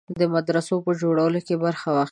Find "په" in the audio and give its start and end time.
0.85-0.91